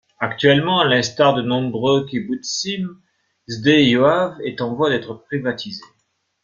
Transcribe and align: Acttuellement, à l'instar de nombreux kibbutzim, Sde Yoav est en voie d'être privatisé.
Acttuellement, 0.19 0.79
à 0.79 0.85
l'instar 0.87 1.35
de 1.35 1.43
nombreux 1.43 2.07
kibbutzim, 2.07 2.87
Sde 3.47 3.67
Yoav 3.91 4.35
est 4.43 4.59
en 4.61 4.73
voie 4.73 4.89
d'être 4.89 5.13
privatisé. 5.13 5.83